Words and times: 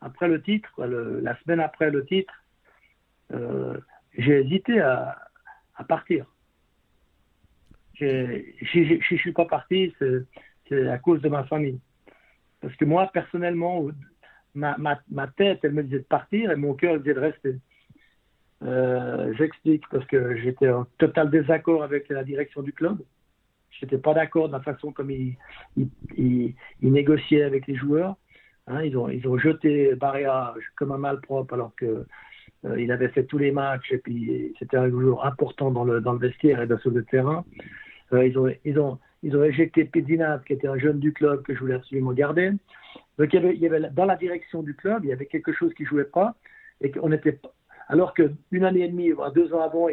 après 0.00 0.28
le 0.28 0.42
titre, 0.42 0.84
la 0.84 1.38
semaine 1.40 1.60
après 1.60 1.90
le 1.90 2.04
titre, 2.04 2.32
j'ai 4.16 4.40
hésité 4.40 4.80
à, 4.80 5.18
à 5.76 5.84
partir. 5.84 6.26
Je 7.94 9.14
ne 9.14 9.18
suis 9.18 9.32
pas 9.32 9.44
parti, 9.44 9.94
c'est 10.68 10.88
à 10.88 10.98
cause 10.98 11.20
de 11.20 11.28
ma 11.28 11.44
famille. 11.44 11.80
Parce 12.60 12.74
que 12.76 12.84
moi, 12.84 13.10
personnellement, 13.12 13.86
ma, 14.54 15.26
tête, 15.36 15.60
elle 15.62 15.72
me 15.72 15.82
disait 15.82 15.98
de 15.98 16.04
partir 16.04 16.50
et 16.50 16.56
mon 16.56 16.74
cœur 16.74 16.98
disait 16.98 17.14
de 17.14 17.20
rester. 17.20 17.56
Euh, 18.62 19.32
J'explique 19.38 19.84
parce 19.90 20.04
que 20.06 20.36
j'étais 20.36 20.68
en 20.68 20.84
total 20.98 21.30
désaccord 21.30 21.82
avec 21.82 22.08
la 22.08 22.24
direction 22.24 22.62
du 22.62 22.72
club. 22.72 22.98
Je 23.70 23.84
n'étais 23.84 23.98
pas 23.98 24.12
d'accord 24.12 24.48
de 24.48 24.52
la 24.52 24.60
façon 24.60 24.92
comme 24.92 25.10
il, 25.10 25.36
il, 25.76 26.54
il 26.82 26.92
négociaient 26.92 27.44
avec 27.44 27.66
les 27.66 27.76
joueurs. 27.76 28.16
Hein, 28.70 28.84
ils, 28.84 28.96
ont, 28.96 29.08
ils 29.08 29.26
ont 29.26 29.36
jeté 29.36 29.94
Barrea 29.96 30.54
comme 30.76 30.92
un 30.92 30.98
malpropre 30.98 31.54
alors 31.54 31.74
que 31.74 32.06
euh, 32.64 32.80
il 32.80 32.92
avait 32.92 33.08
fait 33.08 33.24
tous 33.24 33.38
les 33.38 33.50
matchs 33.50 33.90
et 33.90 33.98
puis 33.98 34.54
c'était 34.58 34.76
un 34.76 34.88
joueur 34.88 35.24
important 35.26 35.70
dans 35.70 35.84
le, 35.84 36.00
dans 36.00 36.12
le 36.12 36.18
vestiaire 36.18 36.62
et 36.62 36.78
sur 36.78 36.90
le 36.90 37.04
terrain. 37.04 37.44
Euh, 38.12 38.26
ils, 38.26 38.38
ont, 38.38 38.52
ils, 38.64 38.78
ont, 38.78 38.98
ils 39.22 39.36
ont 39.36 39.42
éjecté 39.42 39.84
Pedinat, 39.84 40.42
qui 40.46 40.52
était 40.52 40.68
un 40.68 40.78
jeune 40.78 41.00
du 41.00 41.12
club 41.12 41.42
que 41.42 41.54
je 41.54 41.60
voulais 41.60 41.74
absolument 41.74 42.12
garder. 42.12 42.52
Donc 43.18 43.32
il 43.32 43.60
y, 43.60 43.66
avait, 43.66 43.90
dans 43.90 44.04
la 44.04 44.16
direction 44.16 44.62
du 44.62 44.74
club, 44.74 45.04
il 45.04 45.10
y 45.10 45.12
avait 45.12 45.26
quelque 45.26 45.52
chose 45.52 45.74
qui 45.74 45.84
jouait 45.84 46.04
pas 46.04 46.36
et 46.80 46.90
qu'on 46.90 47.12
était 47.12 47.38
alors 47.88 48.14
qu'une 48.14 48.64
année 48.64 48.82
et 48.82 48.88
demie, 48.88 49.10
voire 49.10 49.32
deux 49.32 49.52
ans 49.52 49.62
avant, 49.62 49.88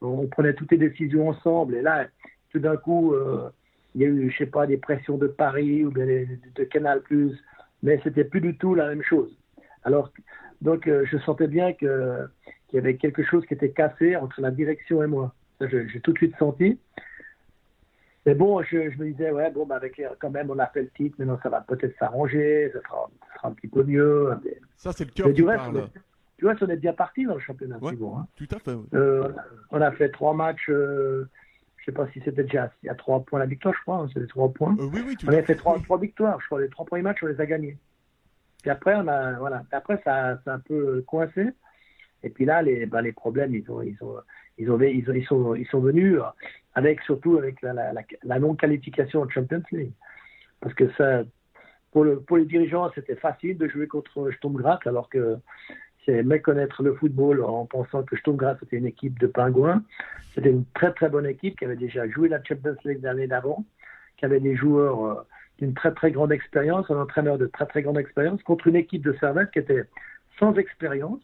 on 0.00 0.26
prenait 0.26 0.54
toutes 0.54 0.72
les 0.72 0.78
décisions 0.78 1.28
ensemble 1.28 1.76
et 1.76 1.82
là, 1.82 2.06
tout 2.50 2.58
d'un 2.58 2.76
coup, 2.76 3.14
euh, 3.14 3.50
il 3.94 4.02
y 4.02 4.04
a 4.04 4.08
eu, 4.08 4.30
je 4.30 4.38
sais 4.38 4.46
pas, 4.46 4.66
des 4.66 4.78
pressions 4.78 5.16
de 5.16 5.28
Paris 5.28 5.84
ou 5.84 5.90
bien 5.90 6.06
de, 6.06 6.26
de 6.56 6.64
Canal+, 6.64 7.02
mais 7.86 8.00
c'était 8.02 8.24
plus 8.24 8.40
du 8.40 8.58
tout 8.58 8.74
la 8.74 8.88
même 8.88 9.02
chose. 9.02 9.30
Alors, 9.84 10.12
donc, 10.60 10.88
euh, 10.88 11.06
je 11.06 11.18
sentais 11.18 11.46
bien 11.46 11.72
qu'il 11.72 11.88
y 12.72 12.78
avait 12.78 12.96
quelque 12.96 13.22
chose 13.22 13.46
qui 13.46 13.54
était 13.54 13.70
cassé 13.70 14.16
entre 14.16 14.40
la 14.40 14.50
direction 14.50 15.04
et 15.04 15.06
moi. 15.06 15.32
J'ai 15.60 16.00
tout 16.00 16.12
de 16.12 16.18
suite 16.18 16.34
senti. 16.36 16.80
Mais 18.26 18.34
bon, 18.34 18.60
je, 18.64 18.76
me 18.98 19.12
disais, 19.12 19.30
ouais, 19.30 19.52
bon, 19.52 19.66
bah 19.66 19.76
avec 19.76 20.02
quand 20.18 20.30
même, 20.30 20.50
on 20.50 20.58
a 20.58 20.66
fait 20.66 20.82
le 20.82 20.90
titre, 20.90 21.14
maintenant 21.20 21.38
ça 21.44 21.48
va 21.48 21.60
peut-être 21.60 21.96
s'arranger, 21.96 22.72
ça 22.72 22.80
sera, 22.82 23.08
un 23.44 23.52
petit 23.52 23.68
peu 23.68 23.84
mieux. 23.84 24.36
Ça, 24.76 24.90
c'est 24.92 25.04
le 25.04 25.12
cœur 25.12 25.32
qui 25.32 25.42
parle. 25.42 25.88
tu 26.38 26.44
vois, 26.44 26.54
on 26.60 26.66
est 26.66 26.76
bien 26.76 26.92
parti 26.92 27.24
dans 27.24 27.34
le 27.34 27.40
championnat. 27.40 27.78
Ouais, 27.78 27.92
hein. 27.92 28.26
Tout 28.34 28.48
à 28.50 28.58
fait. 28.58 28.76
Euh, 28.94 29.28
on 29.70 29.80
a 29.80 29.92
fait 29.92 30.08
trois 30.08 30.34
matchs, 30.34 30.68
euh, 30.70 31.28
je 31.86 31.92
sais 31.92 31.94
pas 31.94 32.08
si 32.12 32.20
c'était 32.24 32.42
déjà 32.42 32.72
à 32.88 32.94
trois 32.96 33.20
points 33.20 33.38
la 33.38 33.46
victoire, 33.46 33.72
je 33.72 33.80
crois, 33.82 33.98
hein, 33.98 34.08
c'était 34.12 34.26
trois 34.26 34.52
points. 34.52 34.74
oui, 34.78 35.02
oui, 35.06 35.16
on 35.24 35.32
a 35.32 35.42
fait 35.42 35.54
trois, 35.54 35.78
trois 35.78 35.98
victoires, 35.98 36.40
je 36.40 36.46
crois, 36.46 36.60
les 36.60 36.68
trois 36.68 36.84
premiers 36.84 37.02
matchs, 37.02 37.22
on 37.22 37.26
les 37.26 37.40
a 37.40 37.46
gagnés. 37.46 37.78
Puis 38.60 38.70
après, 38.70 38.96
on 38.96 39.06
a, 39.06 39.34
voilà. 39.38 39.62
après, 39.70 40.00
ça, 40.04 40.40
ça 40.44 40.52
a 40.52 40.54
un 40.56 40.58
peu 40.58 41.04
coincé. 41.06 41.50
Et 42.24 42.30
puis 42.30 42.44
là, 42.44 42.60
les, 42.60 42.86
ben, 42.86 43.02
les 43.02 43.12
problèmes, 43.12 43.54
ils 43.54 43.70
ont, 43.70 43.82
ils 43.82 43.96
ont, 44.02 44.16
ils 44.58 44.68
ont, 44.68 44.80
ils, 44.80 45.08
ont, 45.08 45.14
ils 45.14 45.26
sont, 45.26 45.54
ils 45.54 45.66
sont 45.68 45.78
venus 45.78 46.18
avec 46.74 47.00
surtout 47.02 47.38
avec 47.38 47.62
la, 47.62 47.72
la, 47.72 47.92
la 48.24 48.38
non-qualification 48.40 49.20
en 49.22 49.28
Champions 49.28 49.62
League. 49.70 49.92
Parce 50.60 50.74
que 50.74 50.90
ça, 50.98 51.22
pour, 51.92 52.02
le, 52.02 52.18
pour 52.18 52.36
les 52.36 52.46
dirigeants, 52.46 52.90
c'était 52.96 53.14
facile 53.14 53.58
de 53.58 53.68
jouer 53.68 53.86
contre 53.86 54.32
Sturm 54.32 54.60
alors 54.86 55.08
que 55.08 55.36
c'est 56.06 56.22
méconnaître 56.22 56.82
le 56.82 56.94
football 56.94 57.42
en 57.42 57.66
pensant 57.66 58.04
que 58.04 58.16
Sturm 58.16 58.38
c'était 58.60 58.76
une 58.76 58.86
équipe 58.86 59.18
de 59.18 59.26
pingouins. 59.26 59.82
C'était 60.34 60.50
une 60.50 60.64
très 60.72 60.92
très 60.92 61.08
bonne 61.08 61.26
équipe 61.26 61.58
qui 61.58 61.64
avait 61.64 61.76
déjà 61.76 62.08
joué 62.08 62.28
la 62.28 62.42
Champions 62.42 62.76
League 62.84 63.00
l'année 63.02 63.26
d'avant, 63.26 63.64
qui 64.16 64.24
avait 64.24 64.40
des 64.40 64.54
joueurs 64.54 65.04
euh, 65.04 65.14
d'une 65.58 65.74
très 65.74 65.92
très 65.92 66.12
grande 66.12 66.32
expérience, 66.32 66.90
un 66.90 67.00
entraîneur 67.00 67.38
de 67.38 67.46
très 67.46 67.66
très 67.66 67.82
grande 67.82 67.98
expérience, 67.98 68.42
contre 68.44 68.68
une 68.68 68.76
équipe 68.76 69.04
de 69.04 69.14
Servette 69.18 69.50
qui 69.50 69.58
était 69.58 69.84
sans 70.38 70.54
expérience, 70.54 71.20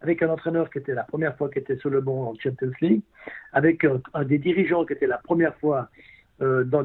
avec 0.00 0.22
un 0.22 0.28
entraîneur 0.28 0.70
qui 0.70 0.78
était 0.78 0.94
la 0.94 1.04
première 1.04 1.36
fois 1.36 1.48
qui 1.50 1.58
était 1.58 1.76
sur 1.76 1.90
le 1.90 2.00
banc 2.00 2.28
en 2.28 2.34
Champions 2.38 2.72
League, 2.80 3.02
avec 3.52 3.84
un, 3.84 4.24
des 4.24 4.38
dirigeants 4.38 4.84
qui 4.84 4.92
était 4.92 5.06
la 5.06 5.18
première 5.18 5.56
fois 5.56 5.88
euh, 6.40 6.62
dans, 6.64 6.84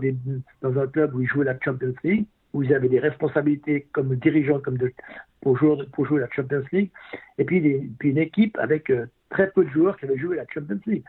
dans 0.62 0.80
un 0.80 0.88
club 0.88 1.14
où 1.14 1.22
il 1.22 1.28
jouait 1.28 1.46
la 1.46 1.60
Champions 1.60 1.94
League, 2.04 2.26
où 2.54 2.64
ils 2.64 2.74
avaient 2.74 2.90
des 2.90 3.00
responsabilités 3.00 3.88
comme 3.92 4.16
dirigeant 4.16 4.60
comme 4.60 4.78
de, 4.78 4.92
pour, 5.42 5.58
jouer, 5.58 5.78
pour 5.94 6.06
jouer 6.06 6.22
la 6.22 6.30
Champions 6.30 6.64
League, 6.72 6.92
et 7.38 7.46
puis, 7.46 7.62
puis 8.00 8.10
une 8.10 8.18
équipe 8.18 8.58
avec 8.58 8.90
euh, 8.90 9.06
très 9.30 9.52
peu 9.52 9.64
de 9.64 9.70
joueurs 9.70 9.98
qui 9.98 10.06
avaient 10.06 10.18
joué 10.18 10.36
la 10.36 10.46
Champions 10.54 10.80
League. 10.86 11.04